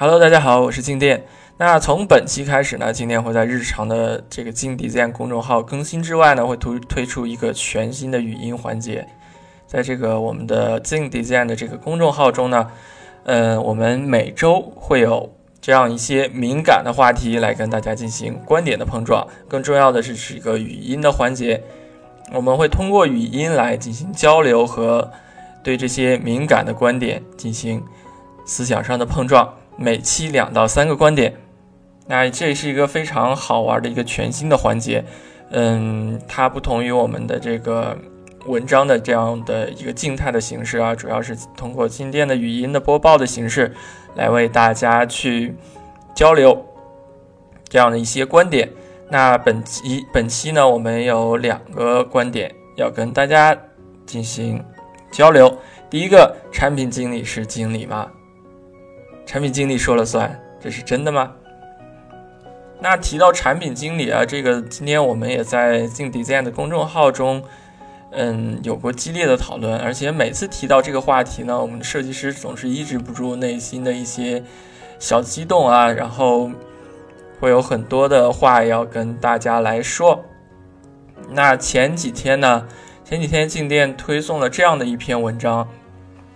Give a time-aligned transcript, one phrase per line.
[0.00, 1.26] Hello，大家好，我是静电。
[1.58, 9.06] 那从本期开始呢，静电会在日常的这个静 design 公众号更新之外呢，会推推出一个全新的语音环节。
[9.66, 12.66] 在这个我们的静 design 的这个公众号中呢，
[13.24, 19.28] 呃，我们每周会有这样一些敏感的话题来跟大家进行观点的碰撞。
[19.46, 21.62] 更重要的是，是一个语音的环节，
[22.32, 25.12] 我们会通过语音来进行交流和
[25.62, 27.84] 对这些敏感的观点进行
[28.46, 29.56] 思想上的碰撞。
[29.82, 31.34] 每期两到三个观点，
[32.06, 35.02] 那这是一个非常好玩的一个全新的环节。
[35.52, 37.96] 嗯，它不同于我们的这个
[38.44, 43.74] 文章的这样的一个静态的形式啊，主要是通过静电的语音的播报的形式
[44.14, 45.56] 来为大家去
[46.14, 46.62] 交流
[47.66, 48.68] 这样的一些观点。
[49.08, 53.56] 那本期本期呢，我们有两个观点要跟大家
[54.04, 54.62] 进行
[55.10, 55.56] 交流。
[55.88, 58.06] 第一个，产品经理是经理吗？
[59.30, 61.30] 产品经理说了算，这是真的吗？
[62.80, 67.40] 那提到产品经理啊，这个今天我们也在静 design 的公众号中，
[68.10, 69.78] 嗯，有过激烈的讨论。
[69.78, 74.42] 而且每次提到这个话题呢，我们的设计师总是抑制不住内心的一些
[74.98, 76.50] 小激动啊，然后
[77.38, 80.24] 会有很多的话要跟大家来说。
[81.28, 82.66] 那前几天呢，
[83.04, 85.68] 前几天静电推送了这样的一篇文章，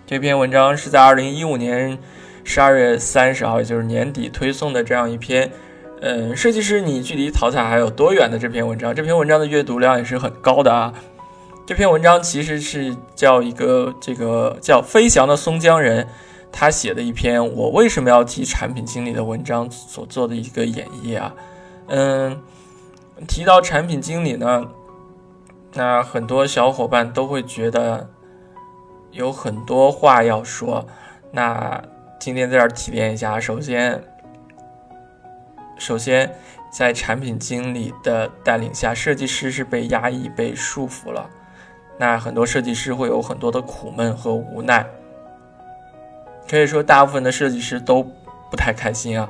[0.05, 1.97] 这篇文章是在二零一五年。
[2.47, 5.51] 十二月三十号，也就是年底推送的这样一篇，
[5.99, 8.93] 嗯，设计师，你距离淘汰还有多远的这篇文章？
[8.93, 10.93] 这篇文章的阅读量也是很高的啊。
[11.65, 16.07] 这篇文章其实是叫一个这个叫飞翔的松江人，
[16.51, 21.33] 他写的一篇我为什么要提产品经理的文章所做的一个演绎啊。
[21.87, 22.39] 嗯，
[23.27, 24.63] 提到产品经理呢，
[25.73, 28.07] 那很多小伙伴都会觉得
[29.11, 30.85] 有很多话要说，
[31.31, 31.83] 那。
[32.25, 33.39] 今天在这儿提炼一下。
[33.39, 34.01] 首先，
[35.77, 36.33] 首先，
[36.71, 41.29] 在产品经理的带领下，设计师是被压抑、被束缚了。
[41.99, 44.83] 那很多设计师会有很多的苦闷和无奈。
[46.49, 48.01] 可以说，大部分的设计师都
[48.49, 49.29] 不太开心啊，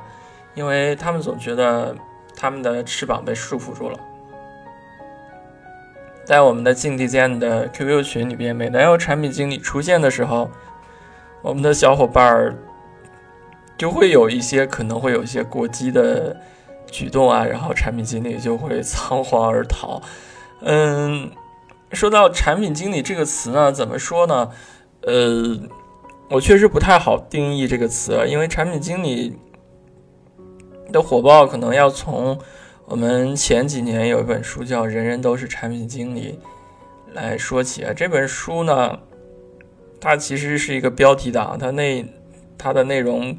[0.54, 1.94] 因为他们总觉得
[2.34, 4.00] 他们的翅膀被束缚住了。
[6.24, 10.50] 在我们的近地间的 QQ 群里边，每当有产品经理出现的时候，
[11.42, 12.54] 我们的小伙伴儿。
[13.78, 16.34] 就会有一些可能会有一些过激的
[16.90, 20.00] 举动啊，然后产品经理就会仓皇而逃。
[20.62, 21.30] 嗯，
[21.92, 24.50] 说到产品经理这个词呢，怎么说呢？
[25.02, 25.58] 呃，
[26.30, 29.36] 我确实不太好定义这个词，因为产品经理
[30.90, 32.38] 的火爆可能要从
[32.86, 36.40] 我们前几年有一本书叫《人人都是产品经理》
[37.14, 37.92] 来说起啊。
[37.94, 38.98] 这本书呢，
[40.00, 42.04] 它其实是一个标题党，它那
[42.56, 43.36] 它的内容。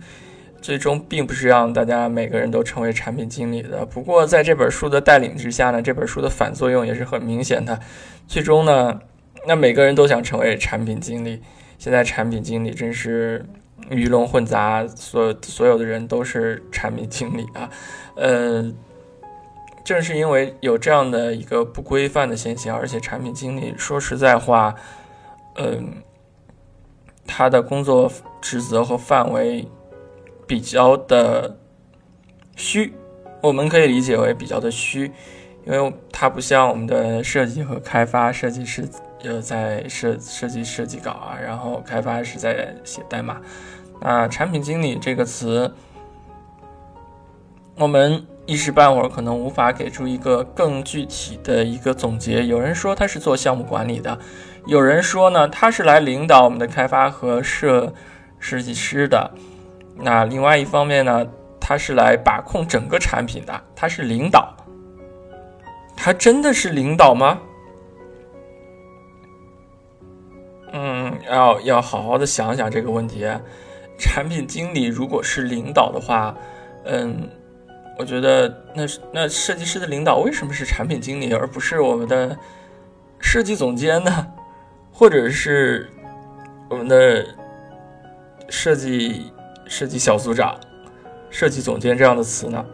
[0.67, 3.85] 最终并不是让大家每个人都成为产品经理的。
[3.85, 7.79] 不过，在这本书的带领之下呢，这本书的反作用也是很明显的。
[8.27, 8.99] 最终呢，
[9.47, 11.41] 那每个人都想成为产品经理。
[11.77, 13.45] 现在产品经理真是
[13.89, 17.69] 鱼龙混杂，所所有的人都是产品经理啊。
[18.17, 18.69] 呃，
[19.85, 24.75] 正是因为有这样的一个不规范的现象，而且产品经理说实在话，
[25.55, 26.03] 嗯，
[27.25, 28.11] 他的工作
[28.41, 29.65] 职责和范围。
[30.47, 31.57] 比较的
[32.55, 32.93] 虚，
[33.41, 35.11] 我们可以理解为比较的虚，
[35.65, 38.87] 因为它不像我们的设计和开发，设计师
[39.23, 43.41] 呃在设设计设计稿啊，然后开发是在写代码。
[43.99, 45.73] 那产品经理这个词，
[47.75, 52.45] 我们一时半会儿可能无法给出一个更具体的一个总结。
[52.45, 54.17] 有人说他是做项目管理的，
[54.65, 57.93] 有人说呢他是来领导我们的开发和设
[58.39, 59.31] 设计师的。
[59.99, 61.27] 那另外一方面呢，
[61.59, 64.55] 他是来把控整个产品的，他是领导，
[65.95, 67.39] 他真的是领导吗？
[70.71, 73.25] 嗯，要要好好的想想这个问题。
[73.97, 76.35] 产品经理如果是领导的话，
[76.85, 77.27] 嗯，
[77.97, 82.37] 我觉得那那设计师的领导为什么是产品经理而不是我们的
[83.19, 84.27] 设计总监呢？
[84.91, 85.89] 或者是
[86.69, 87.25] 我们的
[88.49, 89.31] 设计？
[89.67, 90.57] 设计小组长、
[91.29, 92.65] 设计总监这样的词呢？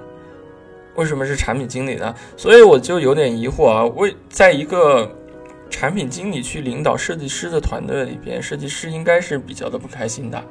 [0.96, 2.14] 为什么是产品经理呢？
[2.38, 3.84] 所以我就有点疑惑啊。
[3.96, 5.12] 为在一个
[5.68, 10.44] 产品经理去领导设计师的团队里边，设计师应该是比较的不开心的。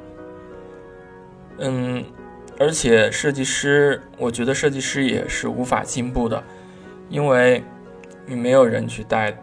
[1.59, 2.03] 嗯，
[2.59, 6.43] 而且设计师，我觉得设计师也是无法进步的，
[7.07, 7.63] 因为
[8.25, 9.33] 你没有人去带。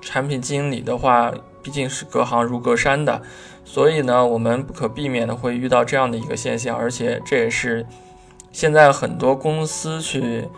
[0.00, 3.20] 产品经理的话，毕竟是隔行如隔山的。
[3.64, 7.86] 所以呢，我们不可避免的会遇到这样的一个现象，而且这也是
[8.50, 10.48] 现在很多公司去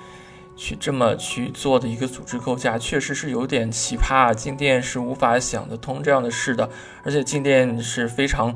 [0.56, 4.35] 去这么去做的一个组织构架，确实是有点奇葩。
[4.35, 6.69] 静电是无法想得通这样的事的，
[7.05, 8.55] 而且静电是非常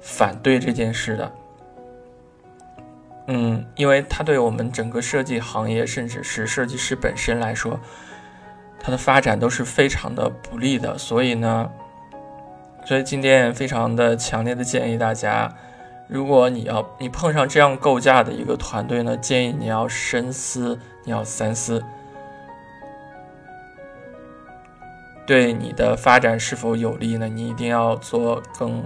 [0.00, 1.32] 反对这件事的。
[3.28, 7.78] 嗯，因为它对我们整个设计行业，甚至是设计师本身来说，
[8.80, 10.98] 它的发展都是非常的不利的。
[10.98, 11.70] 所以呢，
[12.84, 15.52] 所以静电非常的强烈的建议大家，
[16.08, 21.82] 如果你要你碰上这样构架的一个团队呢，建议你要深思，你要三思，
[25.26, 27.28] 对你的发展是否有利呢？
[27.28, 28.82] 你一定要做更。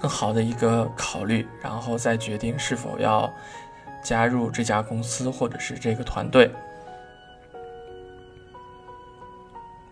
[0.00, 3.28] 更好的一个考虑，然后再决定是否要
[4.00, 6.48] 加入这家公司或者是这个团队。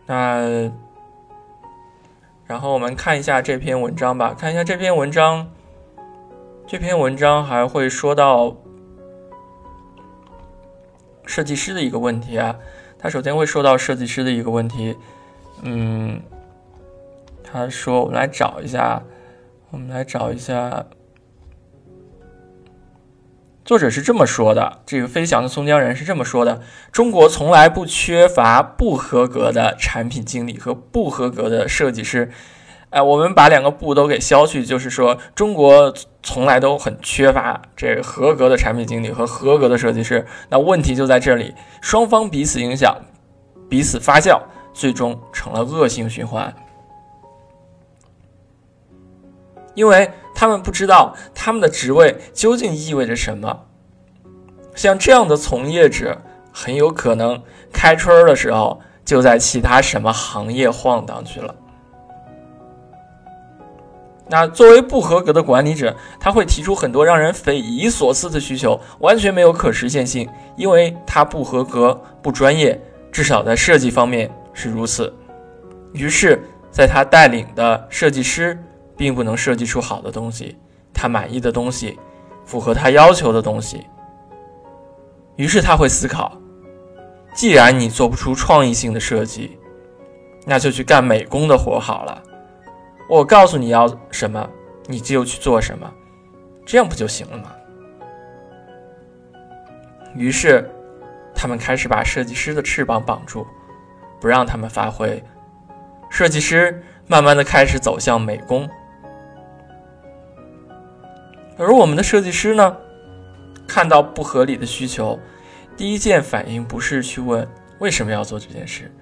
[0.07, 0.71] 那，
[2.47, 4.35] 然后我们看一下这篇文章吧。
[4.39, 5.51] 看一下这篇文章，
[6.67, 8.57] 这篇文章还会说到
[11.25, 12.57] 设计师的一个问题啊。
[12.99, 14.97] 他首先会说到设计师的一个问题，
[15.63, 16.21] 嗯，
[17.43, 19.03] 他说，我们来找一下。
[19.71, 20.87] 我们来找一下，
[23.67, 32.31] 作者是这么说的：这个飞翔的松江人是这么说的，中国从来不缺乏不合格的产品经理和不合格的设计师。
[32.91, 35.93] 哎，我们把两个“不”都给消去，就是说，中国
[36.23, 40.25] 从来都很缺乏这合格的产品经理和合格的设计师。
[40.49, 41.53] 那问题就在这里，
[41.83, 42.97] 双方彼此影响，
[43.69, 44.41] 彼此发酵，
[44.73, 46.55] 最终成了恶性循环。
[49.77, 53.67] 因为他们不知道他们的职位究竟意味着什么，
[54.75, 56.21] 像这样的从业者
[56.53, 57.41] 很有可能
[57.73, 61.55] 开春儿的时候就在其他什么行业晃荡去了。
[64.29, 72.81] 那作为不合格的管理者，他会提出很多让人匪夷所思的需求，完全没有可实现性，因为他不合格、不专业，
[73.13, 75.15] 至少在设计方面是如此。
[75.93, 78.59] 于是，在他带领的设计师。
[78.97, 80.57] 并不能设计出好的东西，
[80.93, 81.99] 他满意的东西，
[82.45, 83.87] 符合他要求的东西。
[85.37, 86.33] 于是他会思考：
[87.35, 89.59] 既然你做不出创意性的设计，
[90.47, 92.23] 那就去干美工的活好了。
[93.09, 94.49] 我告诉你要什么，
[94.87, 95.93] 你就去做什么，
[96.65, 97.53] 这样不就行了吗？
[100.15, 100.71] 于是，
[101.35, 103.47] 他们开始把设计师的翅膀绑住，
[104.19, 105.23] 不让他们发挥。
[106.09, 108.67] 设计师慢慢的开始走向美工。
[111.59, 112.77] 而我们的设计师呢，
[113.67, 115.19] 看到不合理的需求，
[115.77, 117.49] 第一件反应不是去问
[117.79, 118.93] 为什么要做这件事，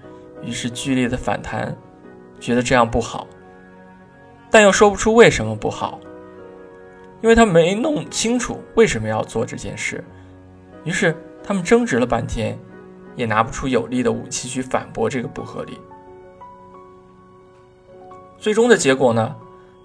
[0.42, 1.76] 于是剧烈的反弹，
[2.38, 3.26] 觉得这样不好，
[4.50, 5.98] 但又说不出为什么不好，
[7.22, 10.02] 因为他没弄清楚为什么要做这件事，
[10.84, 12.56] 于是他们争执了半天，
[13.16, 15.80] 也拿不出有力的武器去反驳这个不合理。
[18.38, 19.34] 最终的结果呢，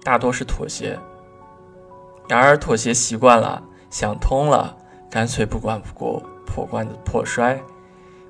[0.04, 0.96] 大多是妥协。
[2.30, 3.60] 然而妥协习惯了，
[3.90, 4.76] 想通了，
[5.10, 7.60] 干脆不管不顾，破罐子破摔，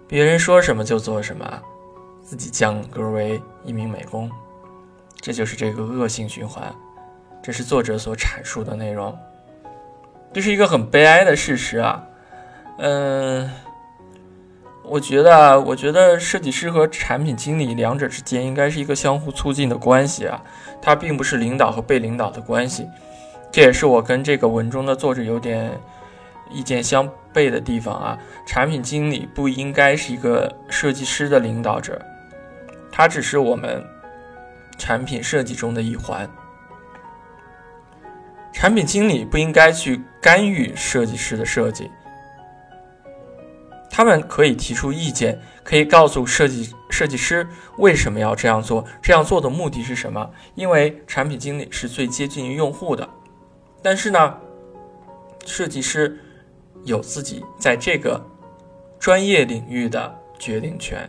[0.08, 1.44] 别人说什么就做什么，
[2.22, 4.30] 自己降格为一名美工，
[5.20, 6.64] 这就是这个恶性循环。
[7.42, 9.14] 这是作者所阐述的内容，
[10.32, 12.02] 这是一个很悲哀的事实啊。
[12.78, 13.50] 嗯，
[14.82, 20.42] 我觉得，我觉得设计师和产品经理两者之间应该是一个相互促进的关系啊，
[20.80, 22.88] 它并不是领导和被领导的关系。
[23.52, 25.78] 这也是我跟这个文中的作者有点
[26.50, 28.18] 意见相悖的地方啊。
[28.46, 32.00] 产品经理不应该是一个设计师的领导者，
[32.92, 33.84] 他只是我们
[34.78, 36.28] 产品设计中的一环。
[38.52, 41.90] 产品经理不应该去干预设计师的设计，
[43.88, 47.46] 他们可以提出意见，可以告诉设计设计师
[47.78, 50.28] 为什么要这样做，这样做的目的是什么？
[50.56, 53.08] 因为产品经理是最接近于用户的。
[53.82, 54.38] 但是呢，
[55.46, 56.18] 设计师
[56.84, 58.20] 有自己在这个
[58.98, 61.08] 专业领域的决定权。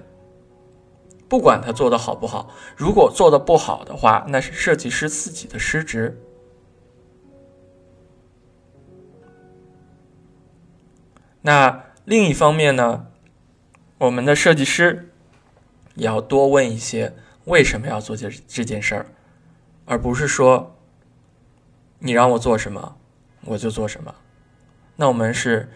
[1.28, 6.18] 不管他做的好不好，如果做的不好的话，那是设计师自己的失职。
[11.42, 13.08] 那另一方面呢，
[13.98, 15.10] 我们的设计师
[15.96, 17.14] 也要多问一些
[17.46, 19.06] 为什么要做这这件事儿，
[19.86, 20.78] 而不是说。
[22.04, 22.96] 你让我做什么，
[23.46, 24.14] 我就做什么。
[24.96, 25.70] 那我们是，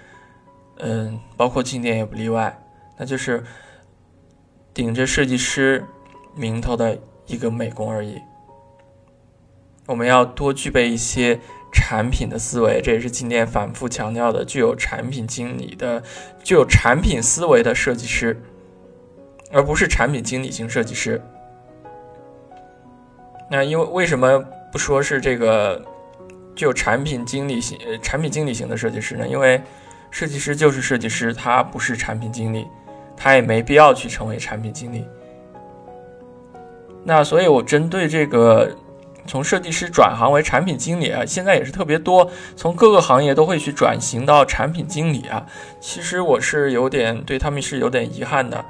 [0.79, 2.59] 嗯，包括静电也不例外，
[2.97, 3.43] 那就是
[4.73, 5.85] 顶着设计师
[6.35, 8.19] 名头的一个美工而已。
[9.85, 11.39] 我们要多具备一些
[11.71, 16.01] 产品的思维，这也是今天反复强调的，具有产品经理的、
[16.43, 18.41] 具有产品思维的设计师，
[19.51, 21.21] 而不是产品经理型设计师。
[23.51, 25.85] 那因为为什么不说是这个
[26.55, 29.27] 具有产品经理型、产品经理型的设计师呢？
[29.27, 29.61] 因为
[30.09, 32.65] 设计师就是设计师，他不是产品经理，
[33.17, 35.05] 他也没必要去成为产品经理。
[37.03, 38.73] 那所以，我针对这个
[39.27, 45.45] 从设计师转行为产品经理啊，现在也是特别多，从各个行业都会去转型到产品经理啊。
[45.81, 48.63] 其实我是有点对他们是有点遗憾的。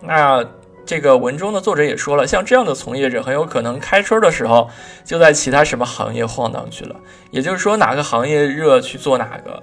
[0.00, 0.44] 那。
[0.84, 4.68] 这个文中的作者也说了，像这样的从业者很有可能开春的时候
[5.04, 6.96] 就在其他什么行业晃荡去了。
[7.30, 9.62] 也就是说，哪个行业热去做哪个，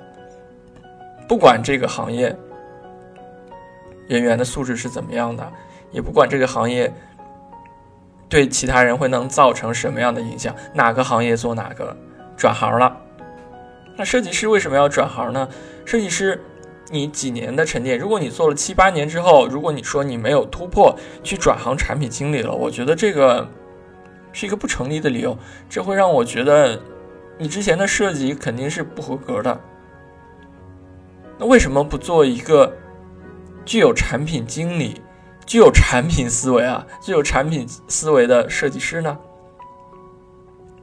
[1.28, 2.36] 不管这个行业
[4.08, 5.46] 人员的素质是怎么样的，
[5.92, 6.92] 也不管这个行业
[8.30, 11.96] 对其他人会能造成什么样的影响，哪个行业做哪个，
[12.38, 12.96] 转行了。
[13.98, 15.48] 那设计师为什么要转行呢？
[15.86, 16.42] 设计师。
[16.92, 23.48] 你几年的沉淀，如果你做了七八年之后，如果你说你没有突破去转行产品经理了，我觉得这个
[24.32, 25.38] 是一个不成立的理由，
[25.70, 26.82] 这会让我觉得
[27.38, 29.62] 你之前的设计肯定是不合格的。
[31.38, 32.76] 那为什么不做一个
[33.64, 35.02] 具有产品经理、
[35.46, 39.18] 具有产品思维啊、具有产品思维的设计师呢？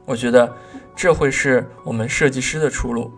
[0.05, 0.55] 我觉得
[0.95, 3.11] 这会是我们设计师的出路。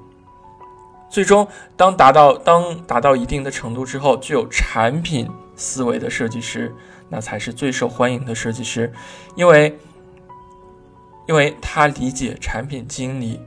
[1.09, 6.71] 最终，当达到当达到一定的程度之后，具有产品思维的设计师，
[7.09, 8.93] 那才是最受欢迎的设计师，
[9.35, 9.77] 因为，
[11.27, 13.41] 因为他理解产品经理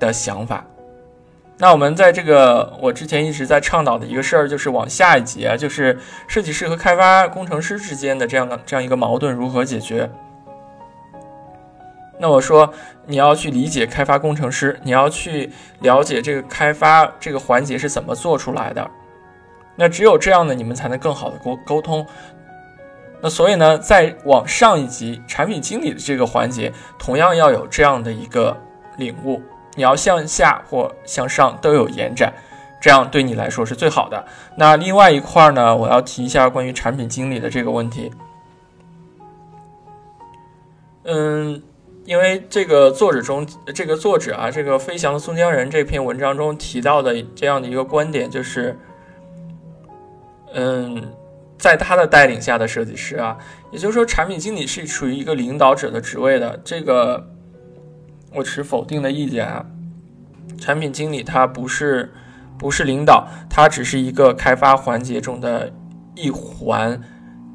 [0.00, 0.64] 的想法。
[1.56, 10.10] 那我们在这个我之前一直在倡导的一个事儿，就是往下一节，就是设计师和开发工程师之间的这样的这样一个矛盾如何解决。
[12.22, 12.70] 那我说，
[13.06, 15.50] 你要去理解开发工程师，你要去
[15.80, 18.90] 了解这个开发这个环节是怎么做出来的。
[19.74, 22.06] 那只有这样呢，你们才能更好的沟沟通。
[23.22, 28.54] 那所以呢，在往上一级产品经理的这个环节，同样要有这样的一个
[28.98, 29.40] 领悟。
[29.74, 32.30] 你要向下或向上都有延展，
[32.82, 34.22] 这样对你来说是最好的。
[34.56, 38.12] 那另外一块呢，我要提一下关于产品经理的这个问题。
[41.04, 41.62] 嗯。
[42.10, 48.76] 因为这个作者中，这个作者啊，这个《飞翔的松江人》这篇文章中提到的这样的一个观点，就是，
[50.52, 51.00] 嗯，
[51.56, 53.38] 在他的带领下的设计师啊，
[53.70, 56.60] 也就是说，产品经理是处于一个领导者的职位的。
[56.64, 57.24] 这个
[58.34, 59.64] 我持否定的意见啊，
[60.58, 62.12] 产品经理他不是
[62.58, 65.72] 不是领导，他只是一个开发环节中的
[66.16, 67.00] 一环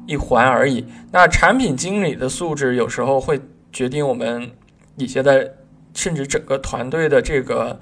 [0.06, 0.86] 一环而已。
[1.12, 3.38] 那产品经理的素质有时候会。
[3.76, 4.50] 决定我们
[4.96, 5.54] 底下的，
[5.92, 7.78] 甚至整个团队的这个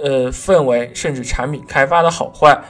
[0.00, 2.62] 呃氛围，甚至产品开发的好坏，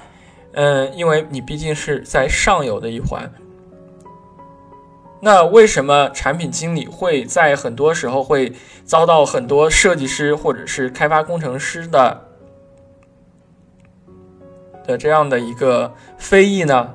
[0.53, 3.31] 嗯，因为你毕竟是在上游的一环。
[5.21, 8.51] 那为什么产品经理会在很多时候会
[8.85, 12.25] 遭到很多设计师或者是开发工程师的
[14.87, 16.95] 的这样的一个非议呢？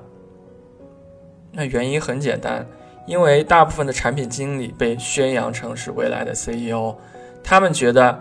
[1.51, 2.65] 那原因很简单。
[3.11, 6.95] 因为大部分的产品经理被宣扬成是未来的 CEO，
[7.43, 8.17] 他们觉得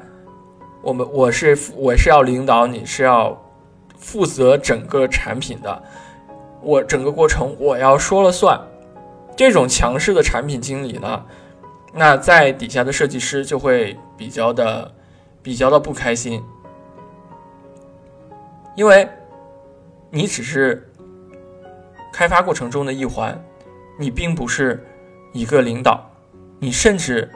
[0.83, 3.41] 我们我是我是要领导你，是要
[3.97, 5.81] 负责整个产品的，
[6.61, 8.61] 我整个过程我要说了算。
[9.37, 11.25] 这种强势的产品经理呢，
[11.95, 14.93] 那在底下的设计师就会比较的
[15.41, 16.43] 比较的不开心，
[18.75, 19.09] 因为
[20.11, 20.93] 你只是
[22.13, 23.41] 开发过程中的一环。
[24.01, 24.83] 你并不是
[25.35, 26.11] 一个领导，
[26.59, 27.31] 你甚至，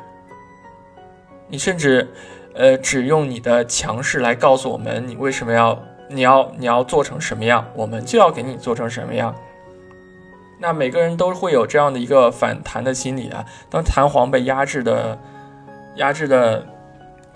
[1.46, 2.08] 你甚至，
[2.54, 5.78] 呃，只用你的强势来告诉我们你为什么要，
[6.08, 9.34] 你要你要做成什么样，我们就要给你做成什么样。
[10.58, 13.44] 那每个人都会有这样的一个反弹的心理啊。
[13.68, 15.18] 当弹簧被压制的、
[15.96, 16.66] 压制的、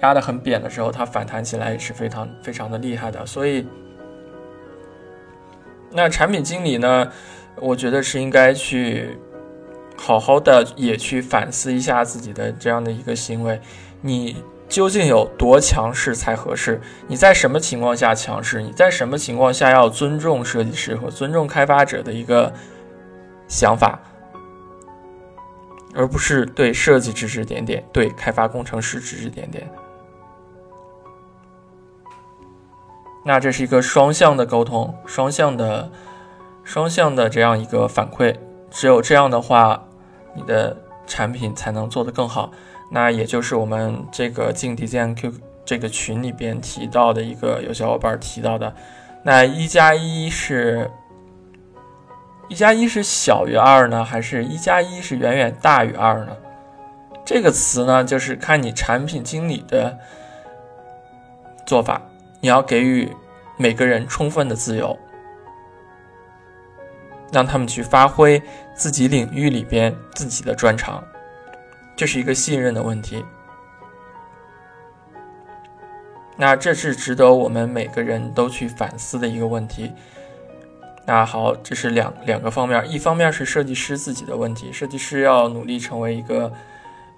[0.01, 3.27] 压得很扁的时候，它反弹起来也是非常非常的厉害的。
[3.27, 3.67] 所以，
[5.91, 7.13] 那产品经理呢？
[7.61, 9.19] 我觉得是应该去
[9.97, 13.61] 好好的也去反思一下自己的这样的一个行为，
[14.01, 16.81] 你究竟有多强势才合适？
[17.07, 18.63] 你在什么情况下强势？
[18.63, 22.53] 你在什么情况下要尊重设计师和尊重开发者的一个
[23.49, 23.99] 想法，
[25.95, 29.69] 而不是对设计指指点点，对开发工程师指指点点？
[33.25, 35.91] 那这是一个双向的沟通，双向的。
[36.69, 38.37] 双向的这样一个反馈，
[38.71, 39.83] 只有这样的话，
[40.35, 42.53] 你的产品才能做得更好。
[42.91, 45.33] 那也就是我们这个进 DZNQ
[45.65, 48.75] 这个群里边提到的一个有小伙伴提到的，
[49.23, 50.91] 那一加一是，
[52.49, 56.37] 一加一是小于二呢，还是一加一是远远大于二呢？
[57.25, 59.99] 这个词呢，就是看你产品经理的
[61.65, 62.03] 做法，
[62.43, 63.11] 你要给予
[63.57, 64.99] 每个人充分的自由。
[67.33, 68.43] 让他们去发挥
[68.75, 71.03] 自己领域里边自己的专长，
[71.97, 73.25] 这是一个信任的问题。
[76.37, 79.93] 那这是值得我们每个人都去反思的一个问题。
[81.05, 86.53] 那好，这是两两个方面，一方面是设计师自己的问题，设计师要努力成为一个，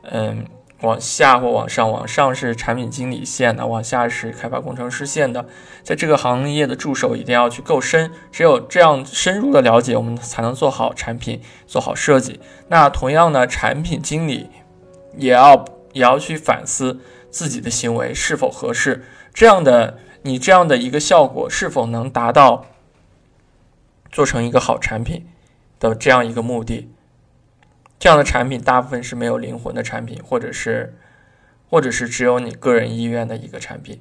[0.05, 0.47] 嗯。
[0.83, 5.47] 往下或往上，往上是产品经理线的，往下是开发工程师线的。
[5.83, 12.41] 在这个行业的助手一定要去够深，只有这样深入的了解，我们才能做好产品，做好设计。
[12.69, 14.49] 那同样呢，产品经理
[15.17, 22.67] 也要也要去反思自己的行为是否合适，这样的你这样的一个效果是否能达到
[24.11, 25.27] 做成一个好产品
[25.79, 26.91] 的这样一个目的。
[28.01, 30.97] 这样的产品大部分是没有灵魂的产品，或者是，
[31.69, 34.01] 或者是只有你个人意愿的一个产品。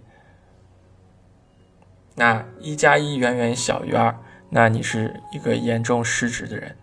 [2.16, 4.18] 那一加一远远小于二，
[4.52, 6.78] 那你是一个严重失职的人。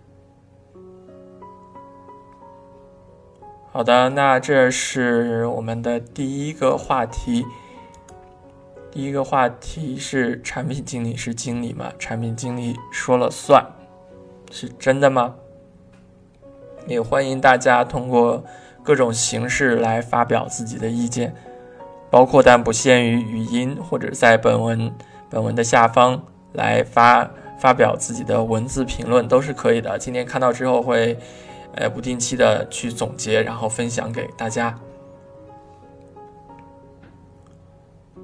[3.73, 7.46] 好的，那这是我们的第一个话题。
[8.90, 11.90] 第一个话题是产品经理是经理吗？
[11.99, 13.66] 产品经理说了算，
[14.50, 15.35] 是真的吗？
[16.87, 18.45] 也欢迎大家通过
[18.83, 21.35] 各种形式来发表自己的意见，
[22.11, 24.93] 包括但不限于语音或者在本文
[25.28, 27.28] 本文的下方来发
[27.59, 29.99] 发表自己的文字评论都是可以的。
[29.99, 31.19] 今天看到之后会，
[31.75, 34.78] 呃，不定期的去总结，然后分享给大家。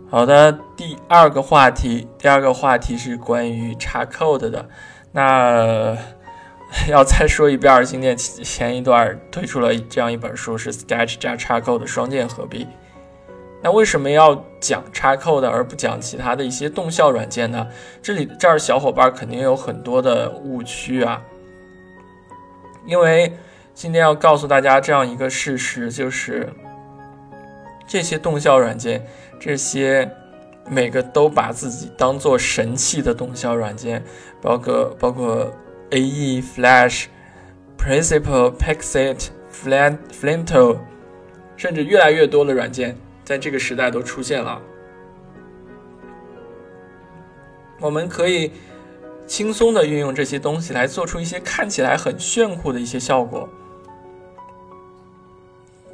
[0.09, 4.69] 好的，第二个话题，第二个话题是关于查 code 的，
[5.11, 5.99] 那。
[6.89, 12.67] 要再说一遍，今天前一段推出了这样一本书，是 Sketch 加 Chaco 的双剑合璧。
[13.63, 17.67] 那为什么要讲 Chaco 的，而不讲其他的一些动效软件呢？
[18.03, 21.23] 这里这儿小伙伴肯定有很多的误区啊。
[22.87, 23.33] 因为
[23.75, 26.53] 今天要告诉大家这样一个事实，就是
[27.87, 29.07] 这些动效软件，
[29.39, 30.11] 这些
[30.69, 34.03] 每个都把自己当做神器的动效软件，
[34.41, 35.53] 包括包括。
[35.93, 36.41] A.E.
[36.41, 37.07] Flash,
[37.77, 40.79] Principal, Pixit, Flan, Flinto，
[41.57, 44.61] 甚至越来越多的软件在这个时代都出现了。
[47.79, 48.53] 我们可以
[49.27, 53.49] 轻松的运用这些东西来做出一些看起来很炫酷的一些效果，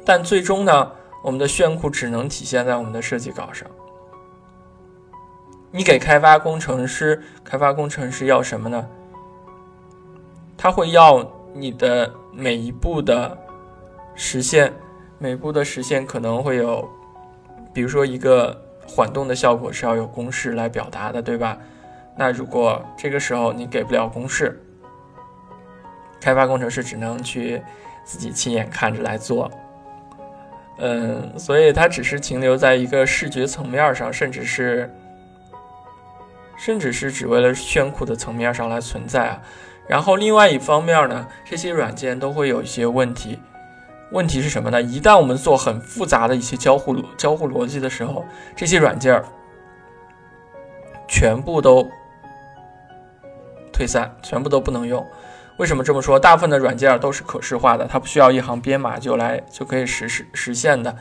[0.05, 3.69] 但最终呢，我们的炫酷只能体现在我们的设计稿上。
[5.71, 8.87] 你给开发工程师，开发工程师要什么呢？
[10.61, 13.35] 他会要你的每一步的
[14.13, 14.73] 实现，
[15.17, 16.85] 每一步的实现可能会有，
[17.73, 21.57] 比如说一个缓动的效果是要有公式来表达的，对吧？
[22.17, 24.61] 那如果这个时候你给不了公式，
[26.19, 27.61] 开发工程师只能去
[28.03, 29.49] 自己亲眼看着来做，
[30.79, 34.93] 嗯，所以它只是停留在一个视觉层面上，甚至是，
[36.57, 39.41] 甚至是只为了炫酷的层面上来存在啊。
[39.89, 43.39] 然后另外一方面呢，这些软件都会有一些问题。
[44.11, 44.79] 问题是什么呢？
[44.79, 48.23] 一旦我们做很复杂的一些交互交互逻辑的时候，
[48.55, 49.19] 这些软件
[51.07, 51.89] 全部都
[53.73, 55.03] 退散，全部都不能用。
[55.57, 56.19] 为什么这么说？
[56.19, 60.95] 大部分的软件都是可视化的，它不需要一行编码就来就可以实实实现的。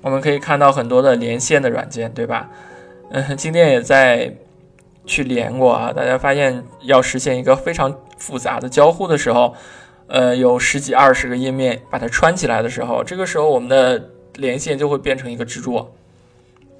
[0.00, 2.48] 我们可以看到很多的连线的软件，对吧？
[3.10, 4.34] 嗯，今天也在。
[5.06, 5.92] 去连过啊！
[5.92, 9.54] 大家发现要实现一个非常复杂的交互的时候，
[10.06, 15.88] 呃，有十几二十个页面把它串起来的时候，这个时候我们的连线就会变成一个蜘蛛网。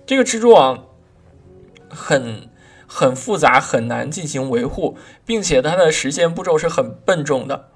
[0.06, 0.86] 这个蜘蛛网
[1.88, 2.48] 很
[2.86, 7.70] 很复杂，很难进行维护，并且它的实现步骤是很笨重的，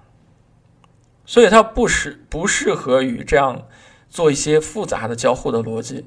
[1.24, 3.66] 所以它不适不适合于这样
[4.08, 6.06] 做一些复杂的交互的逻辑。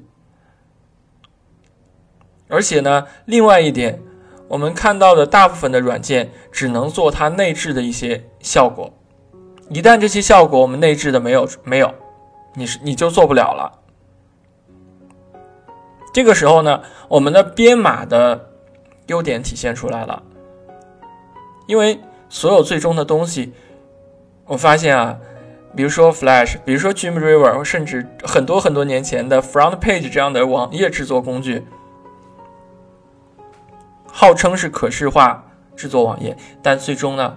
[2.48, 4.00] 而且呢，另外一点。
[4.48, 8.90] 我们看到的大部分的软件只能做它内置的一些效果，
[9.68, 11.94] 一旦这些效果我们内置的没有没有，
[12.54, 13.72] 你是你就做不了了。
[16.14, 18.48] 这个时候呢，我们的编码的
[19.08, 20.22] 优点体现出来了，
[21.66, 23.52] 因为所有最终的东西，
[24.46, 25.18] 我发现啊，
[25.76, 31.66] 比如说 Flash，比如说 Dreamweaver，甚至很多很多年前的 FrontPage 这样的网页制作工具，
[34.18, 35.44] 号称是可视化
[35.76, 37.36] 制作网页，但最终呢，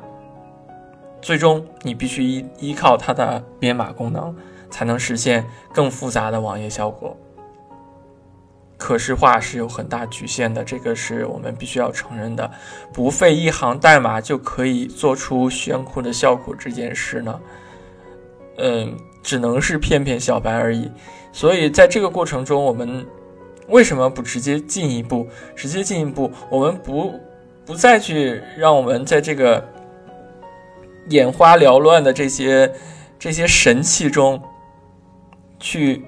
[1.22, 4.36] 最终你必须依依靠它的编码功能，
[4.72, 7.15] 才能实现更复杂的网页效果。
[8.80, 12.50] 可视化是有很大局限的，这个是我们必须要承认的。
[12.91, 17.39] 不费一行代码就可以做出炫酷的效果，这件事呢？
[18.58, 20.89] 嗯，只能是骗骗小白而已。
[21.32, 23.06] 所以在这个过程中，我们
[23.72, 25.28] 为什么不直接进一步？
[25.56, 27.20] 直接进一步，我们不
[27.66, 29.66] 不再去让我们在这个
[31.10, 32.72] 眼花缭乱的这些
[33.18, 34.42] 这些神器中
[35.60, 36.06] 去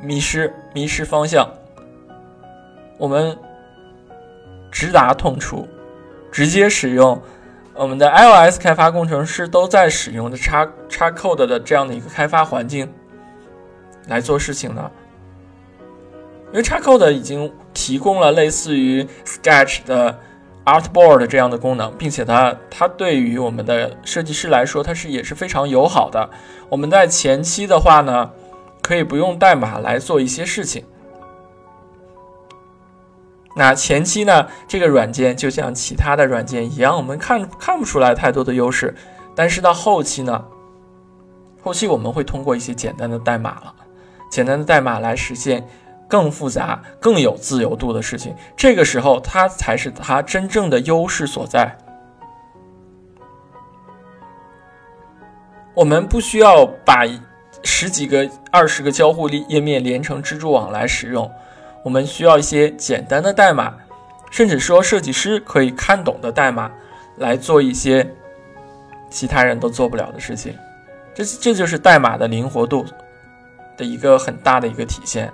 [0.00, 1.48] 迷失迷失方向。
[2.96, 3.36] 我们
[4.70, 5.66] 直达痛处，
[6.30, 7.20] 直接使用。
[7.74, 12.92] 我们的 iOS 开发工程师都在使用的叉叉 Code 的这样的一个开发环境
[14.06, 14.90] 来做事情呢？
[16.52, 20.18] 因为叉 Code 已经提供了类似于 Sketch 的
[20.64, 26.28] Artboard 这样的功能，并且它它对于我们的设计师来说，它是也是非常友好的。
[26.68, 28.30] 我们在前期的话呢，
[28.82, 30.84] 可以不用代码来做一些事情。
[33.56, 38.94] 那前期呢，这个软件就像其他的软件一样，我们看看不出来太多的优势。
[39.34, 40.44] 但是到后期呢，
[41.62, 43.74] 后期我们会通过一些简单的代码了，
[44.30, 45.66] 简单的代码来实现
[46.10, 48.34] 更复杂、更有自由度的事情。
[48.56, 51.78] 这个时候，它才是它真正的优势所在。
[55.72, 57.06] 我们不需要把
[57.62, 61.30] 十几个、二十个交互页面连成蜘蛛网来使用。
[61.84, 63.72] 我们需要一些简单的代码，
[64.30, 66.70] 甚至说设计师可以看懂的代码，
[67.18, 68.06] 来做一些
[69.08, 70.54] 其他人都做不了的事情。
[71.14, 72.84] 这这就是代码的灵活度
[73.76, 75.32] 的一个很大的一个体现。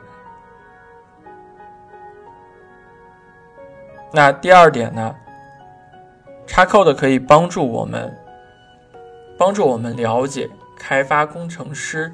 [4.16, 5.14] 那第二点呢
[6.48, 8.16] ，Xcode 可以帮助我们，
[9.36, 12.10] 帮助我们了解开发工程师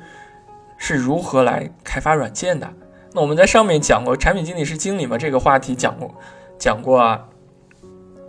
[0.77, 2.69] 是如何来开发软件的。
[3.13, 5.17] 那我们在上面讲过，产品经理是经理嘛？
[5.17, 6.13] 这个话题讲过，
[6.59, 7.29] 讲过啊。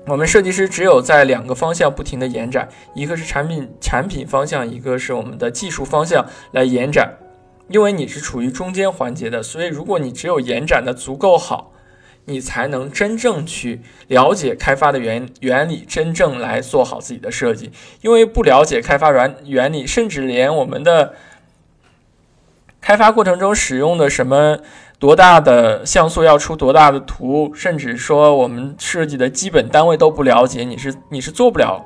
[0.06, 7.12] 我们设计师只有在两个方向不停的延展，一个是产品产品方向，一个是我们的技术方向来延展。
[7.70, 11.73] 因为你是处于中间环节的，所以如果你只有延展的足够好，
[12.26, 17.72] 你才能真正去了解开发的原原理，真正来做好自己的设计。
[18.02, 21.14] 因为不了解开发原原理，甚至连我们的。
[22.86, 24.58] 开发过程中使用的什么
[25.00, 31.82] 多大的像素要出多大的图，甚至说我们设计的基本单位都不了解，你是你是做不了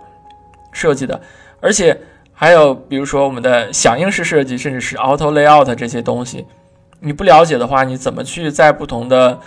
[0.72, 1.22] 设计的。
[1.62, 2.02] 而且
[2.34, 6.48] 还有比如说我们的响应式设计，甚至是 Auto Layout 这些东西，
[7.00, 9.40] 你不了解的话，你怎么去在不同的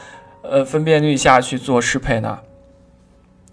[0.43, 2.39] 呃分辨率下去做适配呢？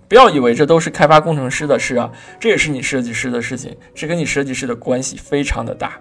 [0.08, 6.00] 不要以为这都是开发工程师的事啊，这也是你设计师的事情，这跟你设计师的关系非常的大。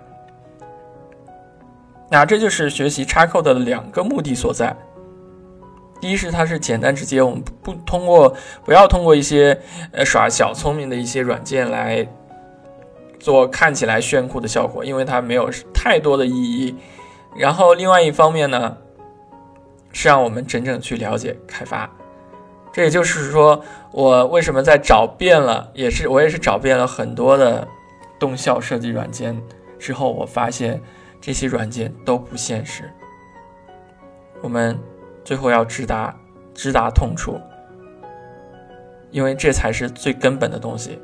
[2.09, 4.77] 那这就是学习插扣的两个目的所在。
[6.01, 8.33] 第一是它是简单直接，我们不通过
[8.65, 9.59] 不要通过一些
[9.91, 12.07] 呃耍小聪明的一些软件来
[13.19, 16.77] 做看起来炫酷的效果，因为它没有太多的意义。
[17.35, 18.77] 然后另外一方面呢，
[19.97, 21.91] 是让我们真正去了解开发。
[22.71, 27.67] 这也就是说，我为什么在找遍了，也是我也是找遍了很多的
[28.19, 29.41] 动效设计软件
[29.79, 30.79] 之后，我发现。
[31.19, 32.89] 这些软件都不现实，
[34.43, 34.79] 我们
[35.25, 36.15] 最后要直达
[36.55, 37.41] 直达痛处，
[39.11, 41.01] 因为这才是最根本的东西。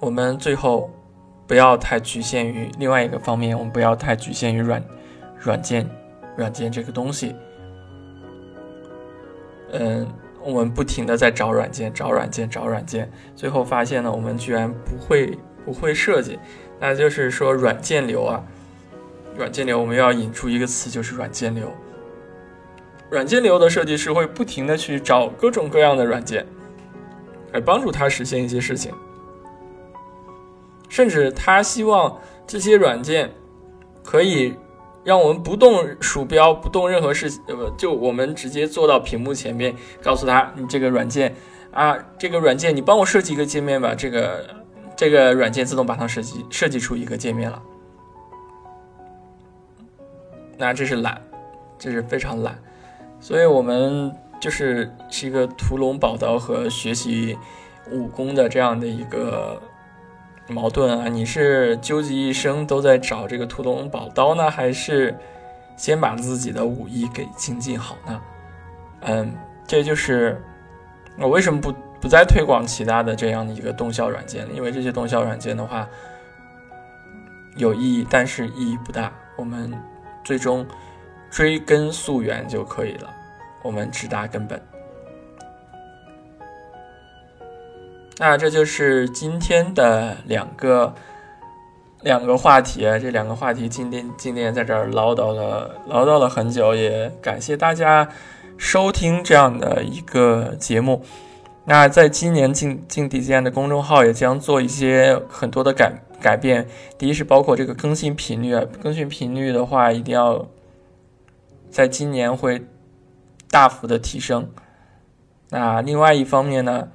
[0.00, 0.88] 我们最后
[1.46, 4.82] 不要太局限于另外一个方面，我们不要太局限于软
[5.38, 5.88] 软件
[6.36, 7.34] 软件这个东西。
[9.72, 10.06] 嗯，
[10.42, 15.38] 我们不停的在找软件，找软件，找软件，最后发现呢，我们居然不会。
[15.66, 16.38] 不会设计，
[16.78, 18.40] 那就是说软件流啊，
[19.36, 21.68] 软件流我们要引出一个词，就是软件流。
[23.10, 26.46] 软件流的设计师会不停的去找各种各样的软件，
[27.50, 28.94] 来帮助他实现一些事情，
[30.88, 33.30] 甚至他希望这些软件
[34.02, 34.54] 可以
[35.04, 41.34] 让我们不动鼠标，不动任何事，呃不，就我们直接坐到屏幕前面，告诉他你这个软件
[41.72, 44.44] 啊，这个软件你帮我设计一个界面吧，这个。
[44.98, 47.62] 这个软件自动把它设计设计出一个界面了，
[50.56, 51.20] 那这是懒，
[51.78, 52.58] 这是非常懒，
[53.20, 57.36] 所以我们就是是一个屠龙宝刀和学习
[57.90, 59.60] 武功的这样的一个
[60.48, 65.16] 矛盾啊，你是究极一生都在找这个屠龙宝刀呢，还是
[65.76, 68.20] 先把自己的武艺给精进好呢？
[69.00, 69.34] 嗯，
[69.66, 70.40] 这就是
[71.18, 75.88] 我为什么不不再推广其他的这样的一个动效软件，因为这些动效软件的话
[77.56, 79.12] 有意义，但是意义不大。
[79.36, 79.72] 我们
[80.24, 80.66] 最终
[81.28, 83.10] 追根溯源就可以了，
[83.62, 84.60] 我们直达根本。
[88.18, 90.94] 那这就是今天的两个
[92.00, 98.08] 两个话题，这两个话题今天今天在这儿唠叨了唠叨了很久，也感谢大家
[98.56, 101.04] 收听这样的一个节目。
[101.66, 110.48] 那在今年静静底间的公众号也将做一些很多的改改变，第一是包括这个更新频率，更新频率的话一定要
[111.68, 112.64] 在今年会
[113.50, 114.48] 大幅的提升。
[115.50, 116.88] 那另外一方面呢？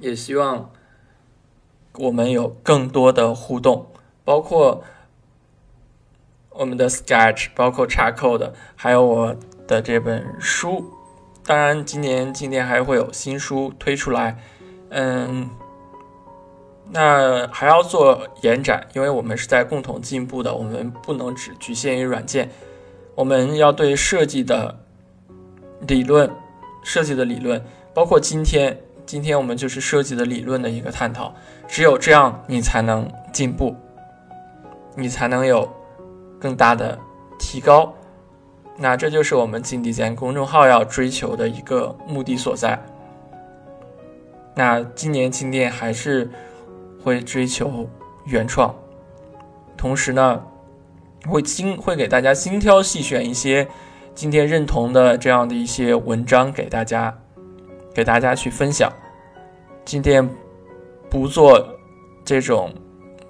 [0.00, 0.70] 也希望
[1.98, 3.86] 我们有更多的互动，
[4.24, 4.82] 包括
[6.50, 10.84] 我们的 Sketch，包括 Charcoal，还有我的这本书。
[11.44, 14.38] 当然，今年今年还会有新书推出来。
[14.90, 15.50] 嗯，
[16.90, 22.50] 那还要做延展，因为我们是在共同进步的，我们不能只局限于软件，
[23.14, 24.78] 我们要对设计的
[25.86, 26.30] 理论、
[26.82, 28.80] 设计的理论，包括今天。
[29.04, 31.34] 今天我们就是设计的理论的一个探讨，
[31.68, 33.76] 只有这样你才能进步，
[34.96, 35.70] 你才能有
[36.40, 36.98] 更大的
[37.38, 37.92] 提高。
[38.78, 42.78] 那这就是我们金地间公众号要追求的一个目的所在。
[44.54, 46.30] 那今年金店还是
[47.02, 47.88] 会追求
[48.24, 48.74] 原创，
[49.76, 50.42] 同时呢，
[51.28, 53.68] 会精会给大家精挑细选一些
[54.14, 57.21] 今天认同的这样的一些文章给大家。
[57.94, 58.90] 给大家去分享，
[59.84, 60.28] 今天
[61.10, 61.62] 不做
[62.24, 62.72] 这种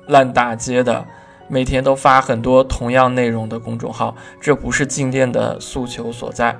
[0.06, 1.04] 烂大街的，
[1.48, 6.56] 每天都发很多同样内容的公众号，这不是静电的诉求所在。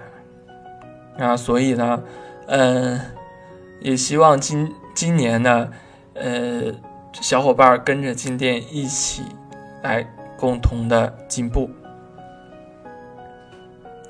[1.19, 2.03] 啊，所以呢，
[2.47, 3.01] 嗯，
[3.81, 5.69] 也希望今今年呢，
[6.15, 6.73] 呃，
[7.13, 9.23] 小伙伴跟着静电一起
[9.83, 10.05] 来
[10.37, 11.71] 共同的进步。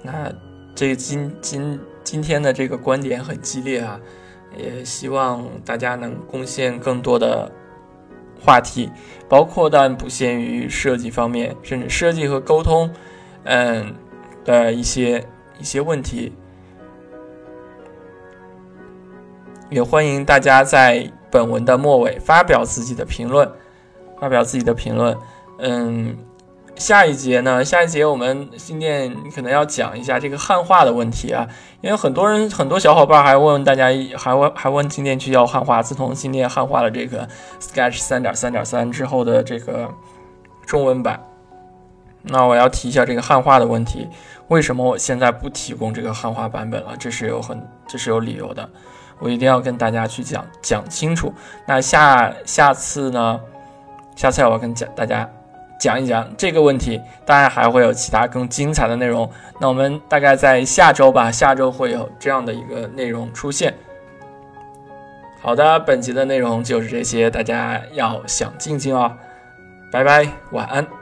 [0.02, 0.32] 那
[0.74, 1.78] 这今今。
[2.04, 4.00] 今天的这个观点很激烈啊，
[4.56, 7.50] 也希望大家能贡献更多的
[8.40, 8.90] 话题，
[9.28, 12.90] 包括但不限于设计方面，甚至设计和沟通，
[13.44, 13.94] 嗯
[14.44, 15.26] 的一些
[15.58, 16.32] 一些问题，
[19.70, 23.50] 也欢迎大家在本文的末尾发表自己的评论，
[24.20, 25.16] 发表自己的评论，
[25.58, 26.16] 嗯。
[26.76, 27.64] 下一节呢？
[27.64, 31.46] 下一节我们新店可能要讲一下这个汉化的问题啊，
[31.80, 35.80] 因为很多人、很多小伙伴还问大家，还问还问新店去要汉化。
[35.82, 37.28] 自从新店汉化了这个
[37.60, 39.88] Sketch 三点三点三之后的这个
[40.66, 41.20] 中文版，
[42.22, 44.08] 那我要提一下这个汉化的问题。
[44.48, 46.96] 为什么我现在不提供这个汉化版本了？
[46.98, 48.68] 这是有很这是有理由的，
[49.20, 51.32] 我一定要跟大家去讲讲清楚。
[51.66, 53.40] 那下下次呢？
[54.16, 55.30] 下次我要跟讲大家。
[55.82, 59.28] 讲一讲这个问题，当然还会有其他更精彩的内容。
[59.58, 63.74] 那我们大概在下周吧，下周会有这样的一个内容出现。
[65.40, 69.10] 好的，本集的内容就是这些，大家要想静静哦，
[69.90, 71.01] 拜拜，晚安。